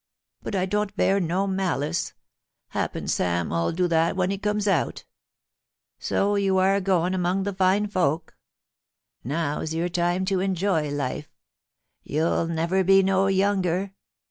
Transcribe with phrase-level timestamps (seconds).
[0.41, 2.13] But I don't bear no malice—
[2.69, 5.03] happen Sam 'ull do that when he comes out...
[5.99, 8.35] So you are agoin' among the fine folk.
[9.23, 11.29] Now^s your time to enjoy life.
[12.01, 13.93] You'll never be no younger.